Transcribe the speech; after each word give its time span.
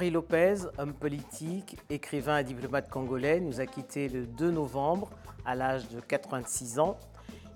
Henri 0.00 0.10
Lopez, 0.10 0.54
homme 0.78 0.94
politique, 0.94 1.76
écrivain 1.90 2.38
et 2.38 2.44
diplomate 2.44 2.88
congolais, 2.88 3.38
nous 3.38 3.60
a 3.60 3.66
quittés 3.66 4.08
le 4.08 4.24
2 4.24 4.50
novembre 4.50 5.10
à 5.44 5.54
l'âge 5.54 5.90
de 5.90 6.00
86 6.00 6.78
ans. 6.78 6.96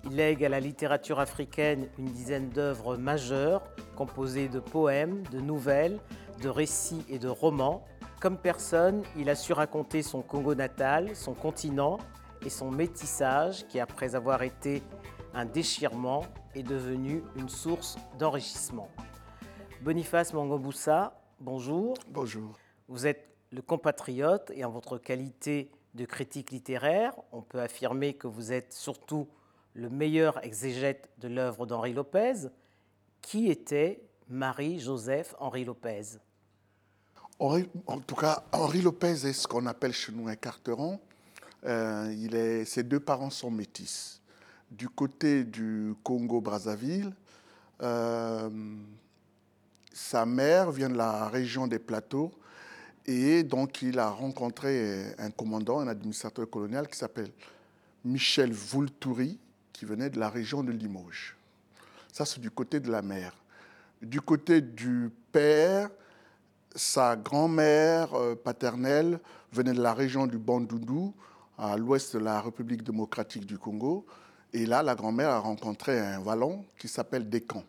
Il 0.03 0.15
lègue 0.15 0.45
à 0.45 0.49
la 0.49 0.59
littérature 0.59 1.19
africaine 1.19 1.87
une 1.97 2.05
dizaine 2.05 2.49
d'œuvres 2.49 2.97
majeures 2.97 3.63
composées 3.95 4.47
de 4.47 4.59
poèmes, 4.59 5.23
de 5.31 5.39
nouvelles, 5.39 5.99
de 6.43 6.47
récits 6.47 7.03
et 7.09 7.17
de 7.17 7.27
romans. 7.27 7.83
Comme 8.21 8.37
personne, 8.37 9.01
il 9.17 9.27
a 9.31 9.35
su 9.35 9.51
raconter 9.51 10.03
son 10.03 10.21
Congo 10.21 10.53
natal, 10.53 11.15
son 11.15 11.33
continent 11.33 11.97
et 12.45 12.51
son 12.51 12.69
métissage 12.69 13.65
qui, 13.69 13.79
après 13.79 14.13
avoir 14.13 14.43
été 14.43 14.83
un 15.33 15.45
déchirement, 15.45 16.21
est 16.53 16.61
devenu 16.61 17.23
une 17.37 17.49
source 17.49 17.97
d'enrichissement. 18.19 18.87
Boniface 19.81 20.31
Mangoboussa, 20.31 21.24
bonjour. 21.39 21.97
Bonjour. 22.09 22.57
Vous 22.87 23.07
êtes 23.07 23.27
le 23.51 23.61
compatriote 23.61 24.51
et 24.53 24.65
en 24.65 24.69
votre 24.69 24.97
qualité 24.97 25.71
de 25.93 26.05
critique 26.05 26.51
littéraire, 26.51 27.13
on 27.31 27.41
peut 27.41 27.61
affirmer 27.61 28.13
que 28.13 28.27
vous 28.27 28.51
êtes 28.51 28.73
surtout 28.73 29.27
le 29.73 29.89
meilleur 29.89 30.43
exégète 30.43 31.09
de 31.19 31.27
l'œuvre 31.27 31.65
d'Henri 31.65 31.93
Lopez. 31.93 32.49
Qui 33.21 33.49
était 33.49 34.01
Marie-Joseph 34.29 35.35
Henri 35.39 35.65
Lopez? 35.65 36.17
En 37.39 37.99
tout 37.99 38.15
cas, 38.15 38.43
Henri 38.51 38.81
Lopez 38.81 39.27
est 39.27 39.33
ce 39.33 39.47
qu'on 39.47 39.65
appelle 39.65 39.93
chez 39.93 40.11
nous 40.11 40.27
un 40.27 40.35
carteron. 40.35 40.99
Euh, 41.65 42.13
il 42.17 42.35
est, 42.35 42.65
ses 42.65 42.83
deux 42.83 42.99
parents 42.99 43.29
sont 43.29 43.51
métis. 43.51 44.21
Du 44.71 44.89
côté 44.89 45.43
du 45.43 45.95
Congo-Brazzaville, 46.03 47.13
euh, 47.81 48.49
sa 49.95 50.25
mère 50.25 50.71
vient 50.71 50.89
de 50.89 50.97
la 50.97 51.29
région 51.29 51.67
des 51.67 51.79
plateaux 51.79 52.29
et 53.05 53.43
donc 53.43 53.81
il 53.81 53.97
a 53.97 54.09
rencontré 54.09 55.05
un 55.17 55.31
commandant, 55.31 55.79
un 55.79 55.87
administrateur 55.87 56.49
colonial 56.49 56.89
qui 56.89 56.97
s'appelle 56.97 57.31
Michel 58.03 58.51
Voultouri, 58.51 59.39
qui 59.71 59.85
venait 59.85 60.09
de 60.09 60.19
la 60.19 60.27
région 60.27 60.63
de 60.63 60.73
Limoges. 60.73 61.37
Ça, 62.11 62.25
c'est 62.25 62.41
du 62.41 62.51
côté 62.51 62.81
de 62.81 62.91
la 62.91 63.01
mère. 63.01 63.37
Du 64.01 64.19
côté 64.19 64.59
du 64.59 65.11
père, 65.31 65.89
sa 66.75 67.15
grand-mère 67.15 68.13
euh, 68.15 68.35
paternelle 68.35 69.21
venait 69.53 69.73
de 69.73 69.81
la 69.81 69.93
région 69.93 70.27
du 70.27 70.37
Bandundu, 70.37 71.13
à 71.57 71.77
l'ouest 71.77 72.17
de 72.17 72.19
la 72.19 72.41
République 72.41 72.83
démocratique 72.83 73.45
du 73.45 73.57
Congo. 73.57 74.05
Et 74.51 74.65
là, 74.65 74.83
la 74.83 74.93
grand-mère 74.93 75.29
a 75.29 75.39
rencontré 75.39 75.97
un 75.97 76.19
vallon 76.19 76.65
qui 76.77 76.89
s'appelle 76.89 77.29
Descamps. 77.29 77.63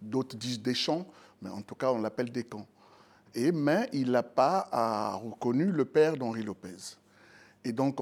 D'autres 0.00 0.36
disent 0.36 0.62
Deschamps, 0.62 1.04
mais 1.42 1.50
en 1.50 1.62
tout 1.62 1.74
cas, 1.74 1.90
on 1.90 2.00
l'appelle 2.00 2.30
Descamps. 2.30 2.66
Et, 3.34 3.50
mais 3.50 3.88
il 3.92 4.10
n'a 4.12 4.22
pas 4.22 5.16
reconnu 5.22 5.66
le 5.66 5.84
père 5.84 6.16
d'Henri 6.16 6.42
Lopez. 6.42 6.96
Et 7.64 7.72
donc, 7.72 8.00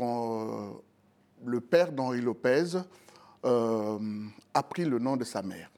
le 1.44 1.60
père 1.60 1.92
d'Henri 1.92 2.20
Lopez 2.20 2.78
euh, 3.44 3.98
a 4.52 4.62
pris 4.62 4.84
le 4.84 4.98
nom 4.98 5.16
de 5.16 5.24
sa 5.24 5.42
mère, 5.42 5.70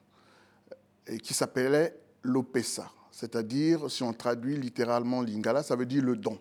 qui 1.22 1.34
s'appelait 1.34 1.98
Lopesa. 2.22 2.90
C'est-à-dire, 3.10 3.90
si 3.90 4.02
on 4.02 4.12
traduit 4.12 4.56
littéralement 4.56 5.20
Lingala, 5.20 5.62
ça 5.62 5.76
veut 5.76 5.86
dire 5.86 6.02
le 6.02 6.16
don. 6.16 6.38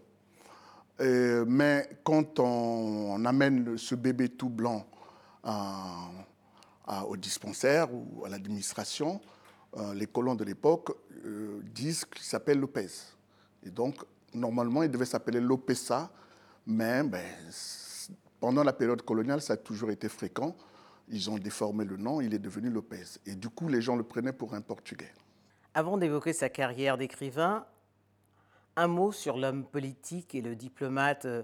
mais 0.99 1.89
quand 2.03 2.39
on, 2.39 3.23
amène 3.25 3.77
ce 3.77 3.95
bébé 3.95 4.29
tout 4.29 4.49
blanc 4.49 4.85
au 7.07 7.17
dispensaire 7.17 7.93
ou 7.93 8.23
à 8.25 8.29
l'administration, 8.29 9.19
les 9.93 10.07
colons 10.07 10.35
de 10.35 10.43
l'époque 10.43 10.91
euh, 11.25 11.61
disent 11.63 12.05
qu'il 12.05 12.23
s'appelle 12.23 12.59
Lopez. 12.59 12.87
Et 13.63 13.69
donc, 13.69 14.03
normalement, 14.33 14.83
il 14.83 14.89
devait 14.89 15.05
s'appeler 15.05 15.39
Lopesa, 15.39 16.11
mais 16.65 17.03
ben, 17.03 17.25
pendant 18.39 18.63
la 18.63 18.73
période 18.73 19.01
coloniale, 19.03 19.41
ça 19.41 19.53
a 19.53 19.57
toujours 19.57 19.91
été 19.91 20.09
fréquent. 20.09 20.55
Ils 21.09 21.29
ont 21.29 21.37
déformé 21.37 21.85
le 21.85 21.97
nom, 21.97 22.21
il 22.21 22.33
est 22.33 22.39
devenu 22.39 22.69
Lopez. 22.69 23.19
Et 23.25 23.35
du 23.35 23.49
coup, 23.49 23.67
les 23.67 23.81
gens 23.81 23.95
le 23.95 24.03
prenaient 24.03 24.33
pour 24.33 24.53
un 24.53 24.61
Portugais. 24.61 25.11
Avant 25.73 25.97
d'évoquer 25.97 26.33
sa 26.33 26.49
carrière 26.49 26.97
d'écrivain, 26.97 27.65
un 28.75 28.87
mot 28.87 29.11
sur 29.11 29.37
l'homme 29.37 29.65
politique 29.65 30.35
et 30.35 30.41
le 30.41 30.55
diplomate 30.55 31.25
euh, 31.25 31.43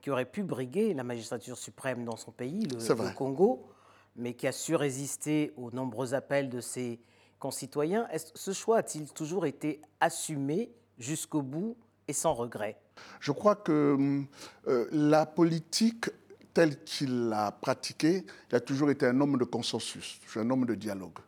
qui 0.00 0.10
aurait 0.10 0.30
pu 0.30 0.42
briguer 0.42 0.94
la 0.94 1.04
magistrature 1.04 1.58
suprême 1.58 2.04
dans 2.04 2.16
son 2.16 2.30
pays, 2.30 2.66
le, 2.66 2.78
le 2.78 3.14
Congo, 3.14 3.68
mais 4.16 4.34
qui 4.34 4.46
a 4.46 4.52
su 4.52 4.74
résister 4.74 5.52
aux 5.56 5.70
nombreux 5.70 6.14
appels 6.14 6.48
de 6.48 6.60
ses 6.60 7.00
concitoyens. 7.38 8.06
Ce 8.34 8.52
choix 8.52 8.78
a-t-il 8.78 9.12
toujours 9.12 9.46
été 9.46 9.80
assumé 10.00 10.70
jusqu'au 10.98 11.42
bout 11.42 11.76
et 12.06 12.12
sans 12.12 12.34
regret? 12.34 12.76
Je 13.20 13.32
crois 13.32 13.56
que 13.56 14.24
euh, 14.66 14.88
la 14.90 15.26
politique 15.26 16.10
telle 16.54 16.82
qu'il 16.82 17.28
l'a 17.28 17.52
pratiquée, 17.52 18.24
il 18.50 18.56
a 18.56 18.60
toujours 18.60 18.90
été 18.90 19.06
un 19.06 19.20
homme 19.20 19.38
de 19.38 19.44
consensus, 19.44 20.20
un 20.34 20.50
homme 20.50 20.66
de 20.66 20.74
dialogue. 20.74 21.18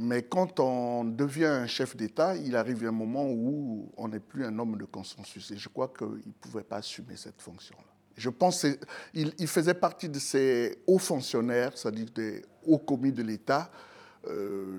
Mais 0.00 0.22
quand 0.22 0.58
on 0.58 1.04
devient 1.04 1.44
un 1.44 1.66
chef 1.66 1.96
d'État, 1.96 2.34
il 2.36 2.56
arrive 2.56 2.84
un 2.84 2.90
moment 2.90 3.26
où 3.28 3.92
on 3.96 4.08
n'est 4.08 4.20
plus 4.20 4.44
un 4.44 4.58
homme 4.58 4.76
de 4.76 4.84
consensus. 4.84 5.50
Et 5.50 5.56
je 5.56 5.68
crois 5.68 5.92
qu'il 5.96 6.06
ne 6.06 6.32
pouvait 6.40 6.64
pas 6.64 6.76
assumer 6.76 7.16
cette 7.16 7.40
fonction-là. 7.40 7.84
Je 8.16 8.30
pense 8.30 8.62
qu'il 8.62 9.34
il 9.38 9.46
faisait 9.46 9.74
partie 9.74 10.08
de 10.08 10.18
ces 10.18 10.82
hauts 10.86 10.98
fonctionnaires, 10.98 11.76
c'est-à-dire 11.76 12.06
des 12.14 12.44
hauts 12.66 12.78
commis 12.78 13.12
de 13.12 13.22
l'État, 13.22 13.70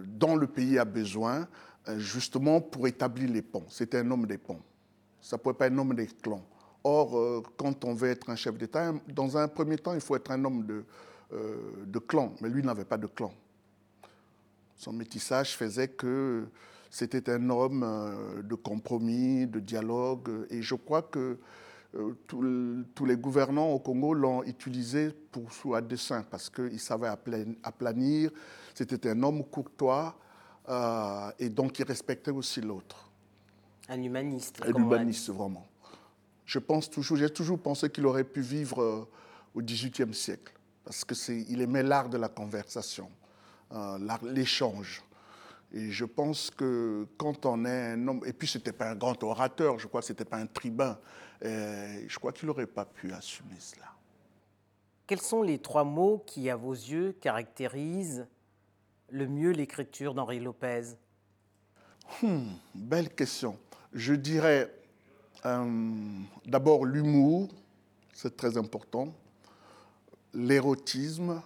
dont 0.08 0.36
le 0.36 0.48
pays 0.48 0.80
a 0.80 0.86
besoin, 0.86 1.48
euh, 1.88 2.00
justement 2.00 2.62
pour 2.62 2.88
établir 2.88 3.30
les 3.30 3.44
ponts. 3.44 3.66
C'était 3.70 4.00
un 4.00 4.10
homme 4.10 4.26
des 4.26 4.40
ponts. 4.40 4.62
Ça 5.22 5.38
ne 5.38 5.42
pouvait 5.42 5.54
pas 5.54 5.68
être 5.68 5.74
un 5.74 5.78
homme 5.78 5.94
des 5.94 6.08
clans. 6.08 6.44
Or, 6.84 7.18
euh, 7.18 7.44
quand 7.58 7.86
on 7.86 7.94
veut 7.94 8.10
être 8.10 8.30
un 8.30 8.36
chef 8.36 8.58
d'État, 8.58 8.94
dans 9.08 9.38
un 9.38 9.48
premier 9.48 9.78
temps, 9.78 9.94
il 9.94 10.02
faut 10.02 10.16
être 10.16 10.32
un 10.32 10.44
homme 10.46 10.66
de, 10.66 10.84
de 11.86 12.00
clan. 12.00 12.34
Mais 12.42 12.50
lui 12.50 12.64
n'avait 12.64 12.86
pas 12.86 12.98
de 12.98 13.08
clan. 13.08 13.34
Son 14.76 14.94
métissage 14.94 15.56
faisait 15.56 15.90
que 15.90 16.48
c'était 16.90 17.30
un 17.30 17.50
homme 17.50 18.42
de 18.44 18.56
compromis, 18.56 19.48
de 19.48 19.60
dialogue. 19.60 20.46
Et 20.50 20.62
je 20.62 20.76
crois 20.76 21.02
que 21.02 21.38
tous 22.28 23.06
les 23.06 23.16
gouvernants 23.16 23.70
au 23.72 23.80
Congo 23.80 24.14
l'ont 24.14 24.44
utilisé 24.44 25.12
pour 25.32 25.52
soi 25.52 25.82
dessein 25.82 26.24
parce 26.30 26.50
qu'il 26.50 26.80
savait 26.80 27.10
aplanir. 27.64 28.32
C'était 28.74 29.10
un 29.10 29.24
homme 29.24 29.44
courtois 29.46 30.18
euh, 30.68 31.32
et 31.40 31.50
donc 31.50 31.80
il 31.80 31.86
respectait 31.86 32.32
aussi 32.32 32.62
l'autre. 32.62 33.10
Un 33.88 34.02
humaniste. 34.02 34.62
Un 34.66 34.74
humaniste, 34.74 35.30
vraiment. 35.30 35.68
Je 36.46 36.60
pense 36.60 36.90
toujours, 36.90 37.18
j'ai 37.18 37.30
toujours 37.30 37.60
pensé 37.60 37.90
qu'il 37.90 38.06
aurait 38.06 38.24
pu 38.24 38.42
vivre 38.42 38.82
euh, 38.82 39.08
au 39.54 39.62
XVIIIe 39.62 40.14
siècle 40.14 40.54
parce 40.84 41.04
qu'il 41.06 41.62
aimait 41.62 41.84
l'art 41.84 42.10
de 42.10 42.18
la 42.18 42.30
conversation, 42.30 43.10
euh, 43.72 43.98
l'échange. 44.24 45.02
Et 45.74 45.92
je 45.92 46.06
pense 46.06 46.50
que 46.50 47.08
quand 47.18 47.46
on 47.46 47.66
est 47.66 47.92
un 47.94 48.08
homme, 48.08 48.22
et 48.26 48.34
puis 48.34 48.48
ce 48.48 48.58
n'était 48.58 48.72
pas 48.72 48.92
un 48.92 48.96
grand 48.96 49.22
orateur, 49.24 49.78
je 49.80 49.88
crois 49.88 50.02
que 50.02 50.08
ce 50.08 50.14
n'était 50.14 50.26
pas 50.26 50.38
un 50.38 50.48
tribun, 50.48 50.98
je 51.42 52.18
crois 52.18 52.32
qu'il 52.32 52.48
n'aurait 52.48 52.68
pas 52.68 52.86
pu 52.86 53.12
assumer 53.12 53.56
cela. 53.60 53.92
Quels 55.08 55.22
sont 55.22 55.44
les 55.44 55.60
trois 55.60 55.84
mots 55.84 56.24
qui, 56.26 56.50
à 56.50 56.56
vos 56.56 56.74
yeux, 56.74 57.14
caractérisent 57.22 58.26
le 59.10 59.28
mieux 59.28 59.52
l'écriture 59.52 60.14
d'Henri 60.14 60.40
Lopez? 60.40 60.96
Hmm, 62.22 62.54
Belle 62.74 63.14
question. 63.14 63.58
Je 63.94 64.14
dirais 64.14 64.74
euh, 65.46 66.20
d'abord 66.46 66.86
l'humour, 66.86 67.50
c'est 68.14 68.36
très 68.36 68.58
important, 68.58 69.14
l'érotisme 70.34 71.42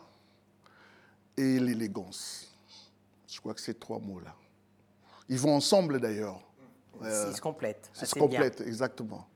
et 1.35 1.59
l'élégance. 1.59 2.48
Je 3.29 3.39
crois 3.39 3.53
que 3.53 3.61
ces 3.61 3.75
trois 3.75 3.99
mots-là. 3.99 4.35
Ils 5.27 5.37
vont 5.37 5.55
ensemble 5.55 5.99
d'ailleurs. 5.99 6.41
ils 7.01 7.35
se 7.35 7.41
complètent. 7.41 7.89
Ils 8.01 8.07
se 8.07 8.15
complètent, 8.15 8.61
exactement. 8.61 9.27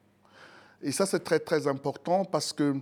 Et 0.81 0.91
ça, 0.91 1.05
c'est 1.05 1.23
très, 1.23 1.39
très 1.39 1.67
important 1.67 2.25
parce 2.25 2.51
que 2.51 2.75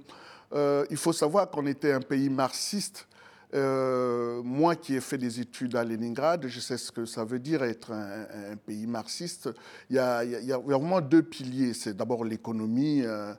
euh, 0.53 0.85
il 0.89 0.97
faut 0.97 1.13
savoir 1.13 1.49
qu'on 1.49 1.65
était 1.67 1.91
un 1.91 2.01
pays 2.01 2.29
marxiste. 2.29 3.07
Euh, 3.53 4.41
moi 4.43 4.77
qui 4.77 4.95
ai 4.95 5.01
fait 5.01 5.17
des 5.17 5.41
études 5.41 5.75
à 5.75 5.83
Leningrad, 5.83 6.47
je 6.47 6.59
sais 6.61 6.77
ce 6.77 6.89
que 6.89 7.05
ça 7.05 7.25
veut 7.25 7.39
dire 7.39 7.63
être 7.63 7.91
un, 7.91 8.55
pays 8.55 8.87
marxiste. 8.87 9.49
Il 9.89 9.97
y, 9.97 9.99
a, 9.99 10.23
il 10.23 10.45
y, 10.45 10.53
a, 10.53 10.57
vraiment 10.57 11.01
deux 11.01 11.21
piliers. 11.21 11.73
C'est 11.73 11.93
d'abord 11.93 12.23
l'économie 12.23 13.03
euh, 13.03 13.33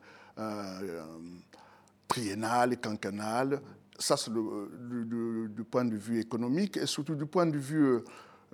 triennale 2.07 2.75
et 2.75 2.77
quinquennale, 2.77 3.63
ça, 3.99 4.17
c'est 4.17 4.33
du 4.33 5.65
point 5.71 5.85
de 5.85 5.97
vue 5.97 6.21
économique 6.21 6.77
et 6.77 6.87
surtout 6.87 7.15
du 7.15 7.27
point 7.27 7.47
de 7.47 7.59
vue 7.59 7.85
euh, 7.85 8.05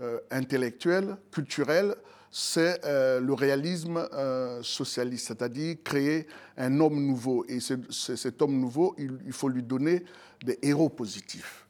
euh, 0.01 0.19
intellectuel, 0.31 1.17
culturel, 1.33 1.95
c'est 2.31 2.85
euh, 2.85 3.21
le 3.21 3.33
réalisme 3.33 4.07
socialiste, 4.63 5.29
c'est-à-dire 5.29 5.77
créer 5.83 6.27
un 6.57 6.79
homme 6.81 7.05
nouveau. 7.07 7.45
Et 7.49 7.59
cet 7.61 8.43
homme 8.43 8.59
nouveau, 8.59 8.95
il, 8.99 9.33
faut 9.33 9.49
lui 9.49 9.63
donner 9.63 10.05
des 10.45 10.59
héros 10.63 10.91
positifs. 10.91 11.67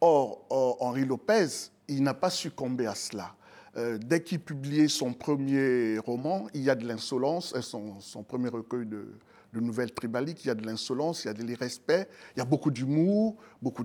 Or, 0.00 0.44
Henri 0.80 1.04
Lopez, 1.04 1.70
il 1.86 2.02
n'a 2.02 2.14
pas 2.14 2.30
succombé 2.30 2.86
à 2.86 2.96
cela. 2.96 3.36
Euh, 3.76 3.98
dès 3.98 4.22
qu'il 4.22 4.40
publiait 4.40 4.88
son 4.88 5.14
premier 5.14 5.98
roman, 5.98 6.46
il 6.52 6.62
y 6.62 6.68
a 6.68 6.74
de 6.74 6.86
l'insolence, 6.86 7.54
euh, 7.56 7.62
son, 7.62 8.22
premier 8.22 8.48
recueil 8.48 8.84
de, 8.84 9.06
nouvelles 9.60 9.92
tribaliques, 9.92 10.44
il 10.44 10.48
y 10.48 10.50
a 10.50 10.54
de 10.54 10.64
l'insolence, 10.64 11.24
il 11.24 11.28
y 11.28 11.30
a 11.30 11.34
de 11.34 11.42
l'irrespect, 11.42 12.08
il 12.34 12.38
y 12.38 12.42
a 12.42 12.44
beaucoup 12.44 12.70
d'humour, 12.70 13.36
beaucoup 13.60 13.84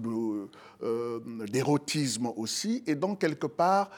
euh, 0.83 1.19
d'érotisme 1.47 2.27
aussi. 2.35 2.83
Et 2.87 2.95
donc, 2.95 3.19
quelque 3.19 3.47
part, 3.47 3.91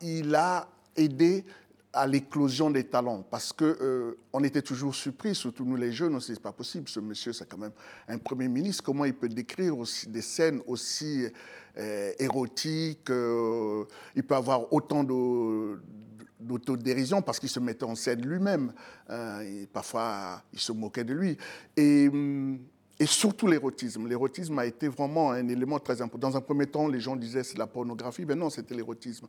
il 0.00 0.34
a 0.34 0.68
aidé 0.96 1.44
à 1.92 2.06
l'éclosion 2.06 2.70
des 2.70 2.84
talents, 2.84 3.24
parce 3.30 3.52
que 3.52 4.16
on 4.32 4.44
était 4.44 4.62
toujours 4.62 4.94
surpris, 4.94 5.34
surtout 5.34 5.64
nous 5.64 5.76
les 5.76 5.90
jeunes, 5.90 6.14
on 6.14 6.20
se 6.20 6.34
c'est 6.34 6.40
pas 6.40 6.52
possible, 6.52 6.88
ce 6.88 7.00
monsieur 7.00 7.32
c'est 7.32 7.48
quand 7.48 7.58
même 7.58 7.72
un 8.06 8.18
premier 8.18 8.46
ministre, 8.46 8.84
comment 8.84 9.04
il 9.04 9.14
peut 9.14 9.28
décrire 9.28 9.78
aussi 9.78 10.06
des 10.08 10.20
scènes 10.20 10.60
aussi 10.66 11.26
euh, 11.78 12.12
érotique, 12.18 13.08
euh, 13.08 13.84
il 14.16 14.24
peut 14.24 14.34
avoir 14.34 14.72
autant 14.72 15.04
d'autodérision 16.40 17.22
parce 17.22 17.38
qu'il 17.38 17.48
se 17.48 17.60
mettait 17.60 17.84
en 17.84 17.94
scène 17.94 18.26
lui-même. 18.26 18.72
Euh, 19.10 19.66
parfois, 19.72 20.42
il 20.52 20.58
se 20.58 20.72
moquait 20.72 21.04
de 21.04 21.14
lui. 21.14 21.36
Et, 21.76 22.10
et 23.00 23.06
surtout 23.06 23.46
l'érotisme. 23.46 24.06
L'érotisme 24.06 24.58
a 24.58 24.66
été 24.66 24.88
vraiment 24.88 25.30
un 25.32 25.46
élément 25.48 25.78
très 25.78 26.00
important. 26.02 26.28
Dans 26.30 26.36
un 26.36 26.40
premier 26.40 26.66
temps, 26.66 26.88
les 26.88 27.00
gens 27.00 27.16
disaient 27.16 27.44
c'est 27.44 27.58
la 27.58 27.66
pornographie, 27.66 28.24
mais 28.24 28.34
non, 28.34 28.50
c'était 28.50 28.74
l'érotisme. 28.74 29.26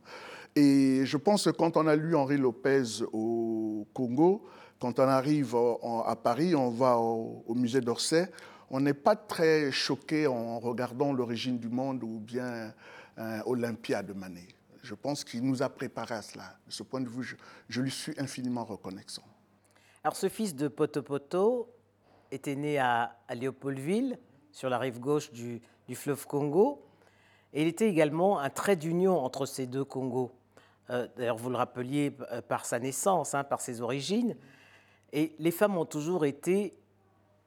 Et 0.54 1.02
je 1.04 1.16
pense 1.16 1.44
que 1.44 1.50
quand 1.50 1.76
on 1.76 1.86
a 1.86 1.96
lu 1.96 2.14
Henri 2.14 2.36
Lopez 2.36 3.02
au 3.12 3.86
Congo, 3.92 4.44
quand 4.78 4.98
on 4.98 5.08
arrive 5.08 5.54
à 6.06 6.16
Paris, 6.16 6.54
on 6.54 6.70
va 6.70 6.96
au 6.96 7.54
musée 7.54 7.80
d'Orsay, 7.82 8.30
on 8.70 8.80
n'est 8.80 8.94
pas 8.94 9.16
très 9.16 9.72
choqué 9.72 10.26
en 10.26 10.60
regardant 10.60 11.12
l'origine 11.12 11.58
du 11.58 11.68
monde 11.68 12.04
ou 12.04 12.20
bien 12.20 12.72
euh, 13.18 13.40
Olympia 13.44 14.02
de 14.02 14.12
Manet. 14.12 14.46
Je 14.82 14.94
pense 14.94 15.24
qu'il 15.24 15.42
nous 15.42 15.62
a 15.62 15.68
préparé 15.68 16.14
à 16.14 16.22
cela. 16.22 16.56
De 16.66 16.72
ce 16.72 16.82
point 16.82 17.00
de 17.00 17.08
vue, 17.08 17.36
je, 17.68 17.80
lui 17.80 17.90
suis 17.90 18.14
infiniment 18.18 18.64
reconnaissant. 18.64 19.24
Alors, 20.02 20.16
ce 20.16 20.28
fils 20.28 20.54
de 20.54 20.68
Potopoto 20.68 21.68
était 22.30 22.54
né 22.54 22.78
à, 22.78 23.16
Léopoldville, 23.34 24.18
sur 24.52 24.70
la 24.70 24.78
rive 24.78 24.98
gauche 24.98 25.30
du, 25.32 25.60
fleuve 25.94 26.26
Congo. 26.26 26.82
Et 27.52 27.62
il 27.62 27.68
était 27.68 27.88
également 27.88 28.38
un 28.38 28.50
trait 28.50 28.76
d'union 28.76 29.18
entre 29.18 29.44
ces 29.44 29.66
deux 29.66 29.84
Congos. 29.84 30.30
Euh, 30.88 31.08
d'ailleurs, 31.16 31.36
vous 31.36 31.50
le 31.50 31.56
rappeliez 31.56 32.16
euh, 32.32 32.40
par 32.40 32.64
sa 32.64 32.78
naissance, 32.78 33.34
hein, 33.34 33.44
par 33.44 33.60
ses 33.60 33.80
origines. 33.80 34.36
Et 35.12 35.34
les 35.38 35.50
femmes 35.50 35.76
ont 35.76 35.84
toujours 35.84 36.24
été 36.24 36.74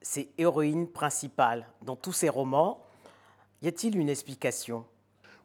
ses 0.02 0.30
héroïnes 0.38 0.88
principales 0.88 1.68
dans 1.82 1.96
tous 1.96 2.12
ses 2.12 2.30
romans. 2.30 2.86
Y 3.62 3.70
a-t-il 3.70 3.98
une 3.98 4.10
explication? 4.10 4.86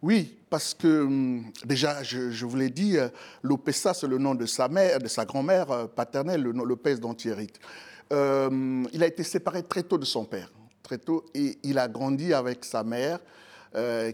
Oui, 0.03 0.39
parce 0.49 0.75
que 0.75 1.03
hum, 1.03 1.45
déjà, 1.65 2.03
je, 2.03 2.45
vous 2.45 2.56
l'ai 2.56 2.71
dit, 2.71 2.97
euh, 2.97 3.09
Lopessa, 3.43 3.95
c'est 3.95 4.06
le 4.06 4.19
nom 4.19 4.35
de 4.35 4.47
sa 4.47 4.69
mère, 4.69 4.99
de 4.99 5.09
sa 5.09 5.25
grand-mère 5.25 5.71
euh, 5.71 5.87
paternelle, 5.87 6.43
Lopez 6.43 6.97
hérite. 7.25 7.59
Euh, 8.12 8.85
il 8.93 9.03
a 9.03 9.06
été 9.06 9.23
séparé 9.23 9.62
très 9.65 9.83
tôt 9.83 9.99
de 9.99 10.05
son 10.05 10.25
père, 10.25 10.50
très 10.83 10.99
tôt, 10.99 11.25
et 11.35 11.59
il 11.65 11.79
a 11.79 11.89
grandi 11.89 12.33
avec 12.33 12.65
sa 12.65 12.83
mère, 12.83 13.19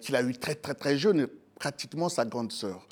qu'il 0.00 0.16
a 0.16 0.22
eu 0.22 0.34
très 0.36 0.56
très 0.56 0.74
très 0.74 0.98
jeune, 0.98 1.28
pratiquement 1.58 2.08
sa 2.08 2.24
grande 2.24 2.50
sœur. 2.50 2.86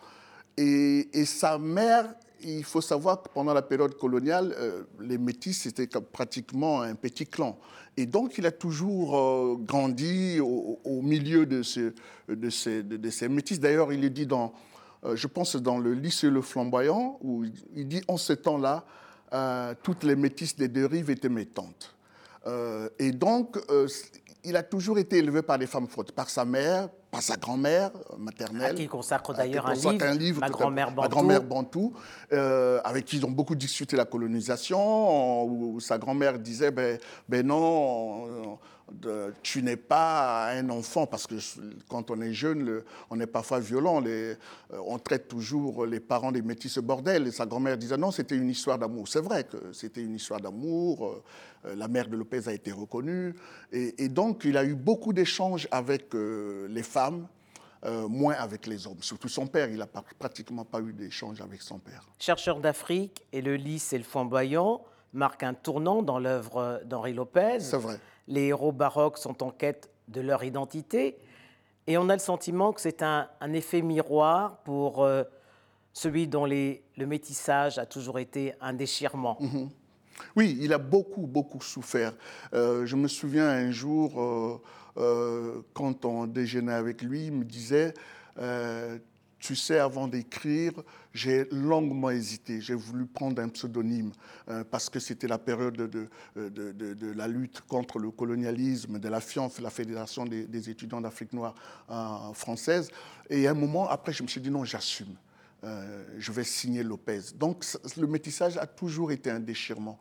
Et 0.57 1.25
sa 1.25 1.59
mère 1.59 2.15
il 2.45 2.65
faut 2.65 2.81
savoir 2.81 3.23
que 3.23 3.29
pendant 3.29 3.55
la 3.55 3.63
période 3.63 3.97
coloniale, 3.97 4.55
euh, 4.59 4.83
les 5.01 5.19
métis, 5.19 5.63
c'était 5.63 5.87
pratiquement 6.01 6.83
un 6.83 6.95
petit 6.95 7.27
clan. 7.27 7.59
Et 7.97 8.07
donc, 8.07 8.39
il 8.39 8.47
a 8.47 8.51
toujours 8.51 9.17
euh, 9.17 9.57
grandi 9.59 10.41
au, 10.41 11.03
milieu 11.03 11.47
de, 11.47 11.63
ces, 11.63 11.93
de, 12.29 13.29
métis. 13.29 13.61
D'ailleurs, 13.61 13.93
il 13.93 14.05
est 14.05 14.11
dit 14.11 14.27
dans, 14.27 14.53
euh, 15.05 15.17
je 15.17 15.27
pense, 15.27 15.57
dans 15.57 15.79
le 15.79 15.95
lycée 15.95 16.31
Le 16.31 16.43
Flamboyant, 16.43 17.19
où 17.23 17.45
il 17.75 17.89
dit, 17.89 18.03
en 18.09 18.17
ce 18.17 18.33
temps-là, 18.33 18.85
toutes 19.83 20.05
les 20.05 20.15
métisses 20.15 20.57
des 20.57 20.69
deux 20.69 20.85
rives 20.85 21.09
étaient 21.09 21.31
mes 21.31 21.47
tantes. 21.47 21.95
Et 22.99 23.13
donc, 23.13 23.57
il 24.45 24.57
a 24.57 24.63
toujours 24.63 24.99
été 24.99 25.19
élevé 25.19 25.43
par 25.43 25.59
des 25.59 25.67
femmes 25.67 25.87
fortes, 25.87 26.13
par 26.13 26.29
sa 26.29 26.45
mère, 26.45 26.89
par 27.11 27.23
sa 27.23 27.37
grand-mère 27.37 27.91
maternelle. 28.19 28.73
À 28.73 28.75
qui 28.75 28.85
il 28.85 28.89
consacre 28.89 29.35
d'ailleurs 29.35 29.67
un, 29.67 30.01
un, 30.01 30.15
livre, 30.15 30.41
ma 30.41 30.49
grand-mère 30.49 30.91
Bantou, 30.91 31.11
grand 31.11 31.41
Bantou 31.45 31.93
euh, 32.33 32.81
avec 32.85 33.05
qui 33.05 33.19
ils 33.19 33.27
ont 33.27 33.31
beaucoup 33.31 33.55
discuté 33.55 33.97
la 33.97 34.05
colonisation, 34.05 35.45
où 35.45 35.79
sa 35.79 35.99
grand-mère 35.99 36.39
disait, 36.39 36.71
ben, 36.71 36.99
ben 37.29 37.47
non, 37.47 38.59
tu 39.43 39.63
n'es 39.63 39.77
pas 39.77 40.51
un 40.51 40.69
enfant, 40.71 41.07
parce 41.07 41.27
que 41.27 41.35
quand 41.89 42.11
on 42.11 42.21
est 42.21 42.33
jeune, 42.33 42.83
on 43.11 43.21
est 43.21 43.27
parfois 43.27 43.61
violent. 43.61 44.01
Les, 44.01 44.33
euh, 44.33 44.37
on 44.87 44.99
traite 44.99 45.29
toujours 45.29 45.87
les 45.87 46.01
parents 46.01 46.33
des 46.33 46.43
métis 46.43 46.79
bordel. 46.79 47.27
Et 47.27 47.31
sa 47.31 47.47
grand-mère 47.47 47.77
disait 47.77 47.97
non, 47.97 48.11
c'était 48.11 48.37
une 48.37 48.51
histoire 48.51 48.79
d'amour. 48.79 49.09
C'est 49.09 49.21
vrai 49.21 49.45
que 49.45 49.73
c'était 49.73 50.03
une 50.03 50.15
histoire 50.15 50.41
d'amour. 50.41 51.07
Euh, 51.07 51.23
euh, 51.67 51.75
la 51.77 51.89
mère 51.89 52.09
de 52.09 52.17
Lopez 52.17 52.49
a 52.49 52.53
été 52.53 52.73
reconnue. 52.73 53.35
Et, 53.73 54.09
donc, 54.09 54.43
il 54.45 54.57
a 54.57 54.65
eu 54.65 54.75
beaucoup 54.75 55.13
d'échanges 55.13 55.69
avec 55.71 56.13
les 56.15 56.83
femmes. 56.83 57.27
moins 58.09 58.35
avec 58.35 58.67
les 58.67 58.87
hommes. 58.87 59.01
Surtout 59.03 59.29
son 59.29 59.49
père, 59.49 59.69
il 59.69 59.79
n'a 59.79 59.87
pratiquement 59.87 60.65
pas 60.65 60.81
eu 60.81 60.93
d'échange 60.93 61.41
avec 61.41 61.63
son 61.63 61.79
père. 61.79 62.07
Chercheur 62.19 62.61
d'Afrique 62.61 63.25
et 63.33 63.43
le 63.43 63.57
lys 63.57 63.93
et 63.93 63.99
le 63.99 64.05
flamboyant 64.05 64.85
marquent 65.13 65.43
un 65.43 65.55
tournant 65.55 66.03
dans 66.03 66.21
l'œuvre 66.21 66.81
d'Henri 66.85 67.13
Lopez. 67.13 67.59
C'est 67.61 67.77
vrai 67.77 67.99
les 68.29 68.47
héros 68.47 68.73
baroques 68.73 69.19
sont 69.19 69.43
en 69.43 69.51
quête 69.51 69.91
de 70.09 70.21
leur 70.21 70.45
identité, 70.45 71.19
et 71.87 71.99
on 71.99 72.09
a 72.09 72.15
le 72.15 72.21
sentiment 72.21 72.73
que 72.73 72.81
c'est 72.81 73.03
un, 73.03 73.29
effet 73.53 73.83
miroir 73.83 74.59
pour 74.59 75.03
euh, 75.03 75.25
celui 75.93 76.29
dont 76.29 76.47
le 76.47 77.07
métissage 77.07 77.79
a 77.79 77.87
toujours 77.87 78.19
été 78.19 78.55
un 78.61 78.73
déchirement. 78.73 79.37
Mhm. 79.41 79.69
Oui, 80.37 80.57
il 80.61 80.73
a 80.73 80.79
beaucoup, 80.79 81.27
beaucoup 81.27 81.61
souffert. 81.61 82.13
Euh, 82.55 82.87
je 82.87 82.95
me 82.95 83.09
souviens 83.09 83.49
un 83.49 83.73
jour, 83.73 84.61
euh, 84.97 85.63
quand 85.73 86.05
on 86.05 86.27
déjeunait 86.27 86.73
avec 86.73 87.03
lui, 87.03 87.27
il 87.27 87.33
me 87.33 87.45
disait 87.45 87.95
tu 89.43 89.57
sais, 89.57 89.81
avant 89.81 90.07
d'écrire, 90.07 90.73
j'ai 91.15 91.47
longuement 91.51 92.11
hésité. 92.11 92.61
J'ai 92.61 92.75
voulu 92.75 93.07
prendre 93.07 93.41
un 93.43 93.49
pseudonyme 93.49 94.13
euh, 94.49 94.65
parce 94.65 94.89
que 94.89 94.99
c'était 94.99 95.29
la 95.29 95.39
période 95.39 95.77
de, 95.77 96.09
de, 96.37 97.13
la 97.13 97.29
lutte 97.29 97.61
contre 97.63 97.99
le 97.99 98.11
colonialisme, 98.11 98.99
de 98.99 99.09
la 99.09 99.21
FIANF, 99.21 99.61
la 99.61 99.71
Fédération 99.71 100.25
des, 100.25 100.71
étudiants 100.71 101.01
d'Afrique 101.01 101.33
noire 101.33 101.55
euh, 101.91 102.33
française. 102.33 102.91
Et 103.29 103.47
à 103.47 103.51
un 103.51 103.55
moment, 103.55 103.89
après, 103.89 104.13
je 104.13 104.23
me 104.23 104.29
suis 104.29 104.41
dit 104.41 104.51
non, 104.51 104.65
j'assume. 104.65 105.15
Euh, 105.65 106.05
je 106.19 106.33
vais 106.33 106.45
signer 106.45 106.83
Lopez. 106.83 107.21
Donc 107.37 107.65
le 107.97 108.07
métissage 108.07 108.57
a 108.57 108.67
toujours 108.67 109.13
été 109.13 109.31
un 109.31 109.39
déchirement. 109.41 109.99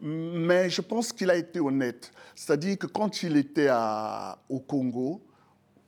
Mais 0.00 0.70
je 0.70 0.80
pense 0.80 1.12
qu'il 1.12 1.30
a 1.30 1.36
été 1.36 1.60
honnête. 1.60 2.12
C'est-à-dire 2.34 2.78
que 2.78 2.86
quand 2.86 3.22
il 3.22 3.36
était 3.36 3.68
au 4.48 4.60
Congo, 4.60 5.22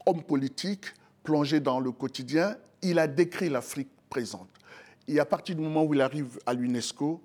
homme 0.04 0.22
politique, 0.22 0.86
plongé 1.22 1.58
dans 1.58 1.80
le 1.80 1.90
quotidien, 1.90 2.56
il 2.82 2.98
a 2.98 3.06
décrit 3.06 3.48
l'Afrique 3.48 3.88
présente. 4.10 4.48
Et 5.08 5.20
à 5.20 5.24
partir 5.24 5.54
du 5.54 5.62
moment 5.62 5.84
où 5.84 5.94
il 5.94 6.00
arrive 6.00 6.38
à 6.46 6.54
l'UNESCO, 6.54 7.22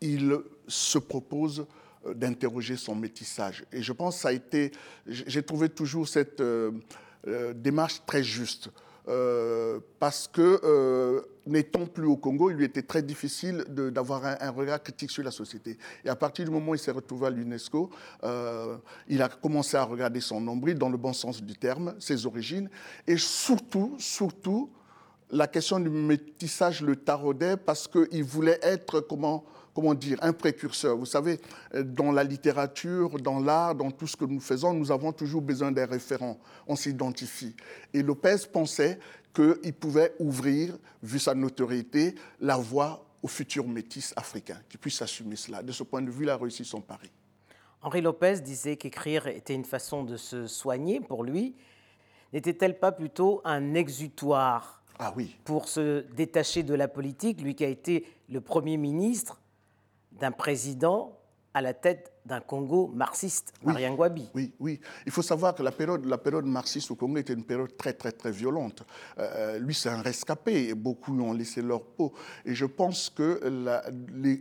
il 0.00 0.36
se 0.66 0.98
propose 0.98 1.66
euh, 2.06 2.14
d'interroger 2.14 2.76
son 2.76 2.94
métissage. 2.94 3.64
Et 3.72 3.82
je 3.82 3.92
pense 3.92 4.16
que 4.16 4.22
ça 4.22 4.28
a 4.28 4.32
été, 4.32 4.72
j'ai 5.06 5.42
trouvé 5.42 5.68
toujours 5.68 6.08
cette 6.08 6.40
euh, 6.40 6.72
euh, 7.26 7.52
démarche 7.54 8.02
très 8.06 8.22
juste. 8.22 8.68
parce 9.98 10.28
que 10.28 11.24
n'étant 11.44 11.86
plus 11.86 12.06
au 12.06 12.16
Congo, 12.16 12.50
il 12.50 12.56
lui 12.56 12.64
était 12.64 12.86
très 12.86 13.02
difficile 13.02 13.64
d'avoir 13.68 14.24
un, 14.24 14.50
regard 14.50 14.80
critique 14.80 15.10
sur 15.10 15.24
la 15.24 15.32
société. 15.32 15.76
Et 16.04 16.08
à 16.08 16.14
partir 16.14 16.44
du 16.44 16.52
moment 16.52 16.70
où 16.70 16.74
il 16.76 16.78
s'est 16.78 16.92
retrouvé 16.92 17.26
à 17.26 17.30
l'UNESCO, 17.30 17.90
il 19.08 19.20
a 19.20 19.28
commencé 19.28 19.76
à 19.76 19.82
regarder 19.82 20.20
son 20.20 20.40
nombril 20.40 20.78
dans 20.78 20.88
le 20.88 20.98
bon 20.98 21.12
sens 21.12 21.42
du 21.42 21.54
terme, 21.56 21.96
ses 21.98 22.26
origines, 22.26 22.70
et 23.04 23.16
surtout, 23.16 23.96
surtout, 23.98 24.70
la 25.32 25.46
question 25.46 25.80
du 25.80 25.88
métissage 25.88 26.82
le 26.82 26.94
taraudait 26.94 27.56
parce 27.56 27.88
qu'il 27.88 28.22
voulait 28.22 28.60
être, 28.62 29.00
comment, 29.00 29.44
dire, 29.94 30.18
un 30.20 30.34
précurseur. 30.34 30.96
Vous 30.96 31.06
savez, 31.06 31.40
dans 31.74 32.12
la 32.12 32.22
littérature, 32.22 33.18
dans 33.18 33.40
l'art, 33.40 33.74
dans 33.74 33.90
tout 33.90 34.06
ce 34.06 34.14
que 34.14 34.26
nous 34.26 34.40
faisons, 34.40 34.74
nous 34.74 34.92
avons 34.92 35.10
toujours 35.10 35.40
besoin 35.40 35.72
d'un 35.72 35.86
référent. 35.86 36.38
On 36.66 36.76
s'identifie. 36.76 37.56
Et 37.94 38.02
Lopez 38.02 38.36
pensait 38.52 38.98
qu'il 39.34 39.72
pouvait 39.72 40.14
ouvrir, 40.18 40.76
vu 41.02 41.18
sa 41.18 41.34
notoriété, 41.34 42.14
la 42.38 42.58
voie 42.58 43.02
aux 43.22 43.28
futurs 43.28 43.66
métis 43.66 44.12
africains 44.16 44.60
qui 44.68 44.76
puissent 44.76 45.00
assumer 45.00 45.36
cela. 45.36 45.62
De 45.62 45.72
ce 45.72 45.82
point 45.82 46.02
de 46.02 46.10
vue, 46.10 46.24
il 46.24 46.30
a 46.30 46.36
réussi 46.36 46.64
son 46.64 46.82
pari. 46.82 47.10
Henri 47.80 48.02
Lopez 48.02 48.40
disait 48.40 48.76
qu'écrire 48.76 49.26
était 49.28 49.54
une 49.54 49.64
façon 49.64 50.04
de 50.04 50.18
se 50.18 50.46
soigner 50.46 51.00
pour 51.00 51.24
lui. 51.24 51.56
N'était-elle 52.34 52.78
pas 52.78 52.92
plutôt 52.92 53.40
un 53.44 53.74
exutoire? 53.74 54.81
Ah 54.98 55.12
oui. 55.16 55.36
pour 55.44 55.68
se 55.68 56.04
détacher 56.14 56.62
de 56.62 56.74
la 56.74 56.88
politique, 56.88 57.40
lui 57.40 57.54
qui 57.54 57.64
a 57.64 57.68
été 57.68 58.06
le 58.28 58.40
Premier 58.40 58.76
ministre 58.76 59.40
d'un 60.12 60.32
président 60.32 61.18
à 61.54 61.60
la 61.60 61.74
tête 61.74 62.12
d'un 62.24 62.40
Congo 62.40 62.90
marxiste, 62.94 63.52
Marien 63.62 63.90
Ngouabi. 63.90 64.30
Oui, 64.34 64.52
oui. 64.60 64.80
Il 65.04 65.12
faut 65.12 65.22
savoir 65.22 65.54
que 65.54 65.62
la 65.62 65.72
période, 65.72 66.04
la 66.06 66.18
période 66.18 66.46
marxiste 66.46 66.90
au 66.90 66.94
Congo 66.94 67.18
était 67.18 67.32
une 67.32 67.44
période 67.44 67.76
très, 67.76 67.92
très, 67.92 68.12
très 68.12 68.30
violente. 68.30 68.84
Euh, 69.18 69.58
lui, 69.58 69.74
c'est 69.74 69.88
un 69.88 70.00
rescapé 70.00 70.68
et 70.68 70.74
beaucoup 70.74 71.18
ont 71.20 71.32
laissé 71.32 71.60
leur 71.60 71.82
peau. 71.82 72.12
Et 72.44 72.54
je 72.54 72.64
pense 72.64 73.10
que 73.10 73.40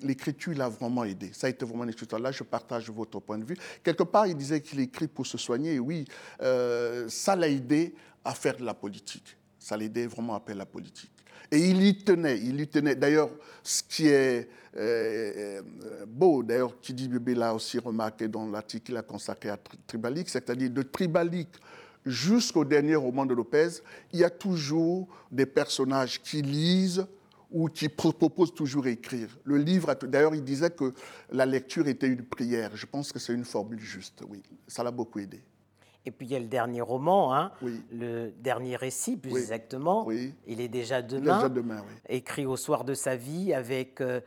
l'écriture 0.03 0.53
l'a 0.55 0.69
vraiment 0.69 1.03
aidé. 1.03 1.31
Ça 1.33 1.47
a 1.47 1.49
été 1.49 1.65
vraiment 1.65 1.83
l'écriture. 1.83 2.19
Là, 2.19 2.31
je 2.31 2.43
partage 2.43 2.89
votre 2.91 3.19
point 3.19 3.39
de 3.39 3.45
vue. 3.45 3.57
Quelque 3.83 4.03
part, 4.03 4.27
il 4.27 4.35
disait 4.35 4.61
qu'il 4.61 4.79
écrit 4.79 5.07
pour 5.07 5.25
se 5.25 5.37
soigner. 5.37 5.73
Et 5.73 5.79
oui, 5.79 6.05
euh, 6.41 7.09
ça 7.09 7.35
l'a 7.35 7.49
aidé 7.49 7.95
à 8.23 8.33
faire 8.35 8.55
de 8.55 8.63
la 8.63 8.75
politique. 8.75 9.37
Ça 9.61 9.77
l'a 9.77 9.83
aidé 9.83 10.07
vraiment 10.07 10.41
de 10.45 10.53
la 10.53 10.65
politique. 10.65 11.11
Et 11.51 11.69
il 11.69 11.83
y 11.83 11.95
tenait, 12.03 12.39
il 12.39 12.59
y 12.59 12.67
tenait. 12.67 12.95
D'ailleurs, 12.95 13.29
ce 13.61 13.83
qui 13.83 14.07
est 14.07 14.49
euh, 14.75 15.61
euh, 15.83 16.05
beau, 16.07 16.41
d'ailleurs, 16.41 16.73
dit 16.81 17.07
Bébé 17.07 17.35
l'a 17.35 17.53
aussi 17.53 17.77
remarqué 17.77 18.27
dans 18.27 18.49
l'article 18.49 18.85
qu'il 18.85 18.97
a 18.97 19.03
consacré 19.03 19.49
à 19.49 19.59
Tribalique, 19.85 20.29
c'est-à-dire 20.29 20.71
de 20.71 20.81
Tribalique 20.81 21.55
jusqu'au 22.05 22.65
dernier 22.65 22.95
roman 22.95 23.25
de 23.25 23.35
Lopez, 23.35 23.69
il 24.11 24.19
y 24.19 24.23
a 24.23 24.29
toujours 24.31 25.07
des 25.31 25.45
personnages 25.45 26.19
qui 26.21 26.41
lisent 26.41 27.05
ou 27.51 27.67
qui 27.67 27.89
proposent 27.89 28.55
toujours 28.55 28.87
écrire. 28.87 29.37
Le 29.43 29.57
livre, 29.57 29.93
d'ailleurs, 29.93 30.33
il 30.33 30.43
disait 30.43 30.71
que 30.71 30.93
la 31.29 31.45
lecture 31.45 31.87
était 31.87 32.07
une 32.07 32.23
prière. 32.23 32.71
Je 32.75 32.85
pense 32.85 33.11
que 33.11 33.19
c'est 33.19 33.33
une 33.33 33.45
formule 33.45 33.79
juste, 33.79 34.23
oui. 34.27 34.41
Ça 34.67 34.83
l'a 34.83 34.91
beaucoup 34.91 35.19
aidé. 35.19 35.43
Et 36.05 36.11
puis 36.11 36.25
il 36.25 36.31
y 36.31 36.35
a 36.35 36.39
le 36.39 36.47
dernier 36.47 36.81
roman, 36.81 37.35
hein, 37.35 37.51
le 37.91 38.31
dernier 38.39 38.75
récit 38.75 39.17
plus 39.17 39.37
exactement. 39.37 40.07
Il 40.47 40.59
est 40.59 40.67
déjà 40.67 41.01
demain, 41.01 41.37
déjà 41.37 41.49
demain 41.49 41.83
écrit 42.09 42.45
au 42.45 42.57
soir 42.57 42.83
de 42.83 42.93
sa 42.93 43.15
vie 43.15 43.53
avec 43.53 44.01
euh, 44.01 44.19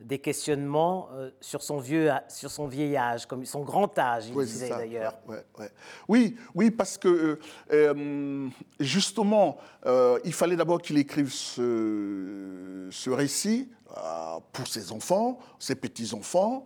des 0.00 0.18
questionnements 0.20 1.08
euh, 1.12 1.30
sur, 1.40 1.62
son 1.62 1.80
vieux, 1.80 2.10
sur 2.28 2.50
son 2.50 2.66
vieil 2.66 2.96
âge, 2.96 3.26
comme 3.26 3.44
son 3.44 3.62
grand 3.62 3.98
âge, 3.98 4.28
il 4.28 4.44
disait 4.44 4.70
d'ailleurs. 4.70 5.18
oui, 6.08 6.36
oui, 6.54 6.70
parce 6.70 6.96
que 6.96 7.38
euh, 7.72 8.48
justement, 8.80 9.58
il 10.24 10.32
fallait 10.32 10.56
d'abord 10.56 10.80
qu'il 10.80 10.96
écrive 10.96 11.30
ce, 11.30 12.88
ce 12.90 13.10
récit 13.10 13.70
pour 14.52 14.66
ses 14.66 14.92
enfants, 14.92 15.38
ses 15.58 15.74
petits-enfants, 15.74 16.64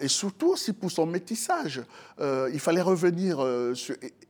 et 0.00 0.08
surtout 0.08 0.48
aussi 0.48 0.72
pour 0.72 0.90
son 0.90 1.06
métissage. 1.06 1.82
Euh, 2.20 2.50
il 2.52 2.60
fallait 2.60 2.82
revenir 2.82 3.42
euh, 3.42 3.74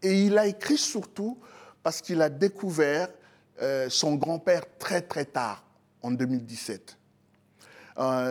et, 0.03 0.23
il 0.23 0.39
a 0.39 0.47
écrit 0.47 0.79
surtout 0.79 1.39
parce 1.83 2.01
qu'il 2.01 2.23
a 2.23 2.29
découvert 2.29 3.09
euh, 3.61 3.89
son 3.89 4.15
grand-père 4.15 4.63
très 4.79 5.03
très 5.03 5.25
tard, 5.25 5.65
en 6.03 6.13
2017. 6.13 6.97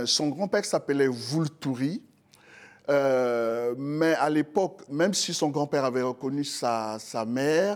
son 0.05 0.29
grand-père 0.29 0.63
s'appelait 0.63 1.09
Vulturi, 1.09 2.01
mais 2.87 4.13
à 4.13 4.29
l'époque, 4.29 4.83
même 4.89 5.13
si 5.13 5.33
son 5.33 5.49
grand-père 5.49 5.83
avait 5.83 6.03
reconnu 6.03 6.43
sa, 6.43 6.97
sa 6.99 7.25
mère, 7.25 7.75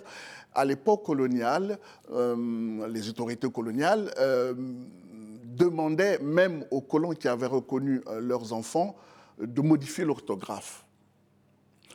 à 0.53 0.63
l'époque 0.63 1.03
coloniale, 1.03 1.77
les 2.09 3.09
autorités 3.09 3.49
coloniales 3.49 4.11
demandaient 5.59 6.17
même 6.19 6.65
aux 6.71 6.81
colons 6.81 7.11
qui 7.11 7.27
avaient 7.27 7.45
reconnu 7.45 8.01
leurs 8.19 8.53
enfants 8.53 8.95
de 9.39 9.61
modifier 9.61 10.05
l'orthographe. 10.05 10.85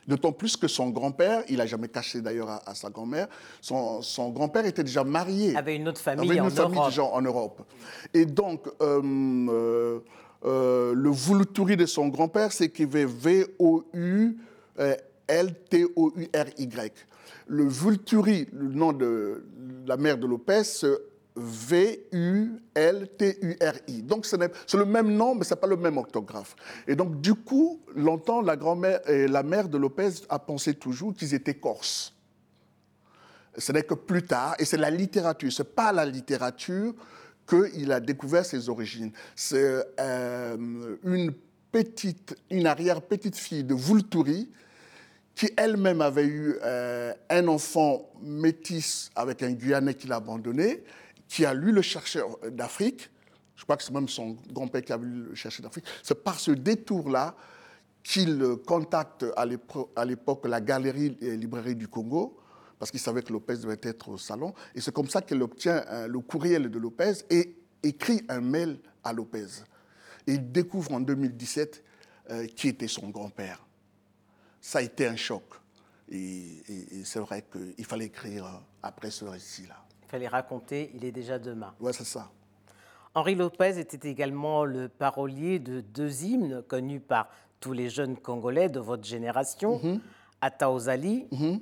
D'autant 0.07 0.33
plus 0.33 0.57
que 0.57 0.69
son 0.69 0.91
grand-père, 0.91 1.43
il 1.49 1.57
n'a 1.57 1.67
jamais 1.67 1.89
caché 1.89 2.21
d'ailleurs 2.21 2.51
à, 2.67 2.75
sa 2.75 2.91
grand-mère, 2.91 3.27
son, 3.61 4.03
grand-père 4.31 4.67
était 4.67 4.85
déjà 4.85 5.03
marié. 5.03 5.57
Avait 5.57 5.77
une 5.77 5.89
autre 5.89 6.01
famille, 6.01 6.31
avait 6.31 6.39
une 6.39 6.47
autre 6.47 6.57
famille 6.57 6.85
déjà 6.87 7.05
en 7.05 7.23
Europe. 7.23 7.63
Et 8.13 8.27
donc, 8.27 8.69
euh, 8.83 9.01
euh, 9.49 10.01
euh, 10.45 10.93
le 10.95 11.11
Vulturi 11.11 11.79
de 11.79 11.87
son 11.87 12.09
grand-père 12.09 12.53
s'écrivait 12.53 13.07
V-O-U-L-T-O-U-R-Y. 13.07 13.87
Le 17.47 17.65
Vulturi, 17.67 18.49
le 18.53 18.69
nom 18.69 18.93
de 18.93 19.47
la 19.87 19.97
mère 19.97 20.19
de 20.19 20.27
Lopez, 20.27 20.85
V-U-L-T-U-R-I. 21.37 22.83
Donc 24.03 24.25
c'est 24.25 24.39
le 24.39 24.85
même 24.85 25.13
nom, 25.13 25.35
mais 25.35 25.45
ce 25.45 25.55
n'est 25.55 25.61
pas 25.61 25.67
le 25.67 25.77
même 25.77 25.97
orthographe. 25.99 26.55
Et 26.87 26.95
donc 26.95 27.21
du 27.21 27.35
coup, 27.35 27.83
longtemps, 27.95 28.41
la 28.41 28.57
grand-mère 28.57 29.01
la 29.07 29.43
mère 29.43 29.69
de 29.69 29.77
Lopez 29.77 30.11
a 30.29 30.39
pensé 30.39 30.75
toujours 30.75 31.13
qu'ils 31.15 31.35
étaient 31.35 31.55
corses. 31.55 32.15
Ce 33.57 33.73
n'est 33.73 33.83
que 33.83 33.95
plus 33.95 34.23
tard, 34.23 34.55
et 34.59 34.65
c'est 34.65 34.77
la 34.77 34.91
littérature, 34.91 35.53
ce 35.53 35.63
n'est 35.63 35.69
pas 35.69 35.93
la 35.93 36.05
littérature 36.05 36.95
qu'il 37.49 37.93
a 37.93 38.01
découvert 38.01 38.45
ses 38.45 38.69
origines. 38.69 39.13
C'est 39.37 39.85
euh, 40.01 40.97
une 41.05 41.33
petite, 41.71 42.37
une 42.51 42.67
arrière-petite 42.67 43.37
fille 43.37 43.65
de 43.65 43.75
Vulturi 43.75 44.51
qui 45.35 45.51
elle-même 45.57 46.01
avait 46.01 46.27
eu 46.27 46.57
euh, 46.63 47.13
un 47.29 47.49
enfant 47.49 48.09
métis 48.23 49.11
avec 49.17 49.43
un 49.43 49.53
Guyanais 49.53 49.95
qu'il 49.95 50.13
a 50.13 50.17
abandonné, 50.17 50.85
qui 51.35 51.45
a 51.45 51.53
lu 51.53 51.73
Le 51.73 51.83
chercheur 51.83 52.39
d'Afrique, 52.53 53.11
je 53.57 53.65
crois 53.65 53.77
que 53.77 53.83
c'est 53.83 53.93
même 53.93 54.09
son 54.09 54.37
grand-père 54.53 54.83
qui 54.83 54.93
a 54.93 54.97
lu 54.97 55.25
Le 55.31 55.35
chercheur 55.35 55.65
d'Afrique, 55.65 55.85
c'est 56.01 56.23
par 56.23 56.39
ce 56.39 56.53
détour-là 56.53 57.35
qu'il 58.05 58.41
contacte 58.65 59.25
à 59.35 59.45
l'époque 60.05 60.47
la 60.47 60.61
galerie 60.61 61.17
et 61.21 61.37
librairie 61.37 61.75
du 61.75 61.89
Congo, 61.89 62.39
parce 62.79 62.93
qu'il 62.93 63.01
savait 63.01 63.23
que 63.23 63.33
Lopez 63.33 63.57
devait 63.57 63.81
être 63.83 64.11
au 64.11 64.19
salon, 64.19 64.55
et 64.77 64.81
c'est 64.81 64.95
comme 64.95 65.09
ça 65.09 65.23
qu'il 65.23 65.43
obtient 65.43 65.85
euh, 65.89 66.07
le 66.07 66.21
courriel 66.21 66.71
de 66.71 66.79
Lopez 66.79 67.15
et 67.31 67.57
écrit 67.83 68.23
un 68.29 68.41
mail 68.41 68.79
à 69.03 69.13
Lopez. 69.13 69.65
Il 70.29 70.53
découvre 70.53 70.93
en 70.93 71.01
2017 71.01 71.83
euh, 72.31 72.47
qui 72.47 72.69
était 72.69 72.87
son 72.87 73.09
grand-père. 73.09 73.67
Ça 74.61 74.79
a 74.79 74.83
été 74.83 75.09
un 75.09 75.17
choc. 75.17 75.43
Et 76.11 76.63
c'est 77.05 77.19
vrai 77.19 77.45
qu'il 77.51 77.85
fallait 77.85 78.05
écrire 78.05 78.63
après 78.83 79.11
ce 79.11 79.25
récit-là. 79.25 79.85
Fallait 80.15 80.29
raconter, 80.29 80.93
il 80.95 81.05
est 81.05 81.11
déjà 81.11 81.41
demain. 81.41 81.75
Oui, 81.81 81.91
c'est 81.93 82.05
ça. 82.05 82.31
Henri 83.17 83.35
Lopez 83.35 83.81
était 83.81 84.09
également 84.09 84.65
le 84.65 84.89
parolier 84.89 85.59
de 85.59 85.81
deux 85.81 86.23
hymnes 86.23 86.63
connus 86.69 87.01
par 87.01 87.27
tous 87.59 87.73
les 87.73 87.91
jeunes 87.91 88.17
Congolais 88.17 88.69
de 88.69 88.79
votre 88.79 89.03
génération. 89.03 89.81
Mm 89.83 89.99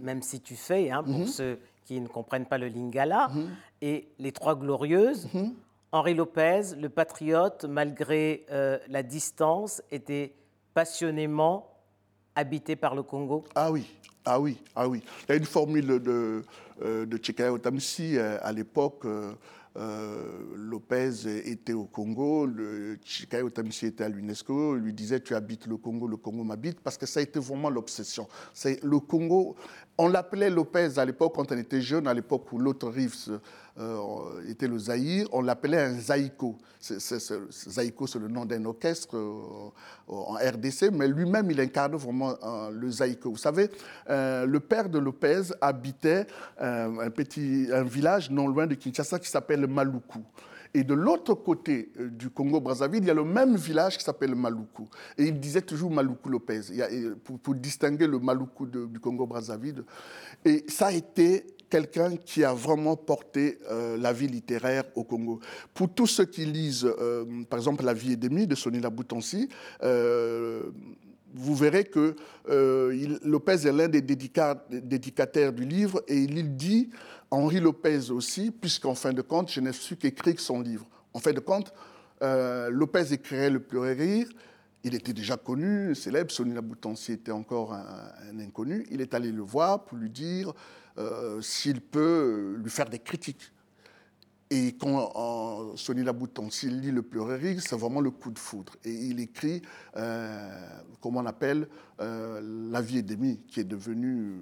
Même 0.03 0.21
si 0.21 0.43
tu 0.43 0.55
fais, 0.55 0.91
hein, 0.91 1.03
pour 1.03 1.21
mhm. 1.21 1.27
ceux 1.29 1.61
qui 1.87 1.99
ne 1.99 2.09
comprennent 2.09 2.45
pas 2.45 2.59
le 2.59 2.69
lingala, 2.69 3.31
et 3.81 4.09
Les 4.19 4.33
Trois 4.33 4.55
Glorieuses. 4.55 5.31
Henri 5.91 6.13
Lopez, 6.13 6.75
le 6.79 6.91
patriote, 6.91 7.65
malgré 7.65 8.45
euh, 8.51 8.79
la 8.89 9.03
distance, 9.03 9.83
était 9.91 10.35
passionnément 10.75 11.71
habité 12.35 12.77
par 12.77 12.95
le 12.95 13.03
Congo 13.03 13.45
Ah 13.55 13.73
oui, 13.73 13.87
ah 14.25 14.41
oui, 14.41 14.57
ah 14.77 14.89
oui. 14.89 15.03
Il 15.29 15.31
y 15.31 15.33
a 15.33 15.37
une 15.37 15.45
formule 15.45 15.87
de, 16.01 16.43
euh, 16.83 17.07
de 17.07 17.17
Tchekaya 17.17 17.53
Otamsi 17.53 18.17
euh, 18.17 18.39
à 18.41 18.53
l'époque. 18.53 19.05
Euh, 19.05 20.43
Lopez 20.55 21.27
était 21.51 21.73
au 21.73 21.85
Congo, 21.85 22.47
Otamsi 23.43 23.87
était 23.87 24.05
à 24.05 24.09
l'UNESCO, 24.09 24.75
lui 24.77 24.93
disait 24.93 25.21
Tu 25.21 25.35
habites 25.35 25.67
le 25.67 25.77
Congo, 25.77 26.07
le 26.07 26.19
Congo 26.19 26.45
m'habite, 26.45 26.81
parce 26.81 26.99
que 26.99 27.07
ça 27.07 27.21
a 27.21 27.23
été 27.23 27.41
vraiment 27.41 27.71
l'obsession. 27.71 28.29
Le 28.65 28.99
Congo. 29.01 29.57
On 29.99 30.09
l'appelait 30.09 30.51
Lopez 30.51 30.99
à 30.99 31.05
l'époque, 31.05 31.35
quand 31.35 31.53
on 31.53 31.59
était 31.59 31.81
jeune, 31.81 32.07
à 32.07 32.15
l'époque 32.15 32.53
où 32.53 32.59
l'autre 32.59 32.89
rive 32.89 33.15
euh, 33.79 34.49
était 34.51 34.69
le 34.69 34.79
Zaïre, 34.79 35.27
on 35.33 35.41
l'appelait 35.41 35.81
un 35.81 35.99
Zaïko. 35.99 36.59
Zaïko, 36.81 38.07
c'est 38.07 38.19
le 38.19 38.29
nom 38.29 38.45
d'un 38.45 38.65
orchestre 38.67 39.17
euh, 39.17 39.71
en 40.09 40.35
RDC, 40.35 40.91
mais 40.93 41.09
lui-même, 41.09 41.51
il 41.51 41.59
incarne 41.61 41.97
vraiment 41.97 42.35
euh, 42.43 42.71
le 42.71 42.91
Zaïko. 42.91 43.31
Vous 43.31 43.37
savez, 43.39 43.71
le 44.09 44.59
père 44.59 44.89
de 44.91 44.99
Lopez 44.99 45.43
habitait 45.61 46.27
un 46.59 47.11
petit 47.11 47.69
un 47.73 47.85
village 47.85 48.31
non 48.31 48.47
loin 48.47 48.67
de 48.67 48.75
Kinshasa 48.75 49.19
qui 49.19 49.29
s'appelle 49.29 49.67
Maluku. 49.67 50.21
Et 50.75 50.85
de 50.85 50.95
l'autre 50.95 51.35
côté 51.35 51.93
du 51.99 52.31
Congo-Brazzaville, 52.31 53.03
il 53.03 53.07
y 53.07 53.11
a 53.11 53.15
le 53.15 53.25
même 53.25 53.57
village 53.57 53.99
qui 53.99 54.05
s'appelle 54.05 54.35
Maluku. 54.35 54.85
Et 55.19 55.25
il 55.25 55.39
disait 55.39 55.61
toujours 55.61 55.91
Maluku 55.91 56.31
Lopez, 56.31 56.61
pour, 57.43 57.55
distinguer 57.55 58.07
le 58.07 58.19
Maluku 58.19 58.67
du 58.67 58.99
Congo-Brazzaville. 58.99 59.85
Et 60.45 60.65
ça 60.69 60.87
a 60.87 60.93
été 60.93 61.45
quelqu'un 61.73 62.17
qui 62.17 62.45
a 62.45 62.53
vraiment 62.53 62.97
porté 62.97 63.59
euh, 63.71 63.97
la 63.97 64.13
vie 64.13 64.29
littéraire 64.29 64.85
au 64.95 65.05
Congo. 65.05 65.41
Pour 65.73 65.89
tous 65.89 66.07
ceux 66.07 66.27
qui 66.27 66.45
lisent, 66.45 66.85
euh, 66.85 67.25
par 67.49 67.59
exemple, 67.59 67.83
La 67.83 67.95
vie 67.95 68.13
et 68.13 68.17
demi 68.17 68.47
de 68.47 68.55
Sonila 68.55 68.91
Boutonsi, 68.91 69.49
euh, 69.83 70.65
vous 71.35 71.55
verrez 71.55 71.85
que 71.85 72.15
Lopez 73.25 73.67
est 73.67 73.73
l'un 73.73 73.89
des 73.89 74.03
dédicataires 74.03 75.55
du 75.55 75.65
livre 75.65 76.03
et 76.09 76.19
il 76.19 76.57
dit, 76.57 76.91
Henri 77.31 77.59
Lopez 77.59 78.11
aussi, 78.11 78.51
puisqu'en 78.51 78.95
fin 78.95 79.15
de 79.15 79.23
compte, 79.23 79.51
je 79.51 79.61
n'ai 79.61 79.73
su 79.73 79.97
qu'écrire 79.97 80.39
son 80.39 80.61
livre. 80.61 80.87
En 81.15 81.21
fin 81.21 81.33
de 81.33 81.41
compte, 81.41 81.73
Lopez 82.21 83.15
écrirait 83.15 83.49
Le 83.49 83.61
pleurer 83.61 83.95
rire, 83.95 84.29
il 84.85 84.95
était 84.95 85.15
déjà 85.15 85.39
connu, 85.39 85.95
célèbre, 85.95 86.31
Sonila 86.31 86.61
Boutonsi 86.61 87.13
était 87.13 87.33
encore 87.33 87.73
un, 87.73 88.39
inconnu. 88.39 88.85
Il 88.91 89.01
est 89.01 89.15
allé 89.15 89.33
le 89.33 89.43
voir 89.43 89.85
pour 89.85 89.97
lui 89.97 90.11
dire 90.11 90.53
euh, 90.99 91.41
s'il 91.41 91.81
peut 91.81 92.57
lui 92.63 92.71
faire 92.71 92.89
des 92.89 92.99
critiques. 92.99 93.53
Et 94.51 94.73
quand 94.79 95.75
Sonny 95.77 96.03
Laboutansi 96.05 96.69
lit 96.69 96.91
Le 96.91 97.01
Pleurerie, 97.03 97.59
c'est 97.61 97.75
vraiment 97.79 98.03
le 98.03 98.11
coup 98.11 98.31
de 98.31 98.39
foudre. 98.39 98.75
Et 98.85 98.93
il 98.93 99.19
écrit, 99.19 99.63
euh, 99.97 100.61
comment 101.01 101.21
on 101.21 101.27
appelle, 101.27 101.69
euh, 102.01 102.41
La 102.71 102.83
vie 102.83 103.03
demi, 103.03 103.41
qui 103.49 103.61
est 103.61 103.65
devenu, 103.65 104.33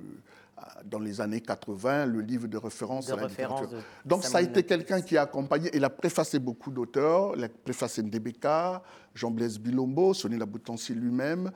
euh, 0.58 0.62
dans 0.84 0.98
les 0.98 1.20
années 1.20 1.40
80, 1.40 2.06
le 2.06 2.22
livre 2.22 2.48
de 2.48 2.56
référence 2.56 3.06
de 3.06 3.12
à 3.12 3.16
la 3.16 3.22
référence 3.28 3.60
littérature. 3.60 3.86
de 4.04 4.08
Donc 4.08 4.24
ça 4.24 4.38
a 4.38 4.42
été 4.42 4.64
quelqu'un 4.64 5.00
qui 5.00 5.16
a 5.16 5.22
accompagné, 5.22 5.70
il 5.74 5.84
a 5.84 5.90
préfacé 5.90 6.40
beaucoup 6.40 6.72
d'auteurs, 6.72 7.34
il 7.36 7.44
a 7.44 7.48
préfacé 7.48 8.02
Ndebeka, 8.02 8.82
Jean-Blaise 9.14 9.60
Bilombo, 9.60 10.12
Sonny 10.12 10.36
Laboutansi 10.38 10.92
lui-même. 10.92 11.52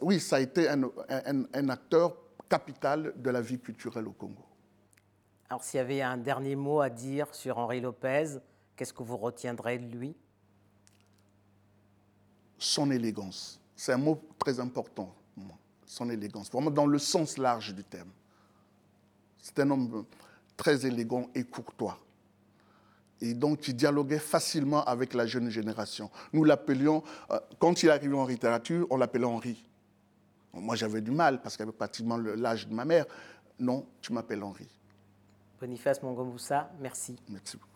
Oui, 0.00 0.18
ça 0.18 0.36
a 0.36 0.40
été 0.40 0.66
un, 0.66 0.82
un- 1.10 1.44
un 1.52 1.68
acteur 1.68 2.16
capital 2.52 3.14
de 3.16 3.30
la 3.30 3.40
vie 3.40 3.58
culturelle 3.58 4.06
au 4.06 4.12
Congo. 4.12 4.44
Alors, 5.48 5.64
s'il 5.64 5.78
y 5.78 5.80
avait 5.80 6.02
un 6.02 6.18
dernier 6.18 6.54
mot 6.54 6.82
à 6.82 6.90
dire 6.90 7.34
sur 7.34 7.56
Henri 7.56 7.80
Lopez, 7.80 8.40
qu'est-ce 8.76 8.92
que 8.92 9.02
vous 9.02 9.16
retiendrez 9.16 9.78
de 9.78 9.96
lui? 9.96 10.14
Son 12.58 12.90
élégance. 12.90 13.58
C'est 13.74 13.94
un 13.94 13.96
mot 13.96 14.20
très 14.38 14.60
important, 14.60 15.14
son 15.86 16.10
élégance, 16.10 16.52
vraiment 16.52 16.70
dans 16.70 16.84
le 16.84 16.98
sens 16.98 17.38
large 17.38 17.74
du 17.74 17.84
terme. 17.84 18.10
C'est 19.38 19.58
un 19.60 19.70
homme 19.70 20.04
très 20.54 20.84
élégant 20.84 21.30
et 21.34 21.44
courtois. 21.44 21.98
Et 23.22 23.32
donc, 23.32 23.66
il 23.66 23.76
dialoguait 23.76 24.18
facilement 24.18 24.84
avec 24.84 25.14
la 25.14 25.24
jeune 25.24 25.48
génération. 25.48 26.10
Nous 26.34 26.44
l'appelions, 26.44 27.02
euh, 27.30 27.40
quand 27.58 27.82
il 27.82 27.88
arrivait 27.88 28.14
en 28.14 28.26
littérature, 28.26 28.86
on 28.90 28.98
l'appelait 28.98 29.24
Henri. 29.24 29.64
Moi, 30.54 30.76
j'avais 30.76 31.00
du 31.00 31.10
mal 31.10 31.40
parce 31.40 31.56
qu'il 31.56 31.62
avait 31.62 31.72
pratiquement 31.72 32.16
l'âge 32.16 32.68
de 32.68 32.74
ma 32.74 32.84
mère. 32.84 33.06
Non, 33.58 33.86
tu 34.00 34.12
m'appelles 34.12 34.42
Henri. 34.42 34.68
Boniface 35.60 36.02
Mongomoussa, 36.02 36.70
merci. 36.80 37.16
Merci 37.28 37.56
beaucoup. 37.56 37.71